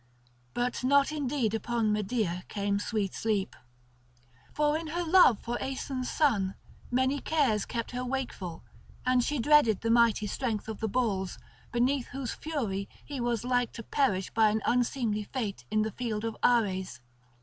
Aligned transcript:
But 0.55 0.83
not 0.83 1.11
indeed 1.11 1.53
upon 1.53 1.91
Medea 1.93 2.43
came 2.47 2.79
sweet 2.79 3.13
sleep. 3.13 3.55
For 4.51 4.75
in 4.75 4.87
her 4.87 5.03
love 5.03 5.37
for 5.37 5.59
Aeson's 5.61 6.09
son 6.09 6.55
many 6.89 7.19
cares 7.21 7.67
kept 7.67 7.91
her 7.91 8.03
wakeful, 8.03 8.63
and 9.05 9.23
she 9.23 9.37
dreaded 9.37 9.81
the 9.81 9.91
mighty 9.91 10.25
strength 10.25 10.67
of 10.67 10.79
the 10.79 10.87
bulls, 10.89 11.37
beneath 11.71 12.07
whose 12.07 12.33
fury 12.33 12.89
he 13.05 13.19
was 13.21 13.43
like 13.43 13.73
to 13.73 13.83
perish 13.83 14.31
by 14.31 14.49
an 14.49 14.63
unseemly 14.65 15.25
fate 15.25 15.65
in 15.69 15.83
the 15.83 15.91
field 15.91 16.25
of 16.25 16.35
Ares. 16.41 16.99